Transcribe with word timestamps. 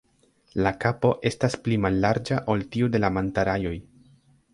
La 0.67 0.69
kapo 0.85 1.11
estas 1.31 1.57
pli 1.67 1.77
mallarĝa 1.83 2.39
ol 2.53 2.65
tiu 2.77 2.89
de 2.97 3.03
la 3.05 3.13
Manta-rajoj. 3.19 3.75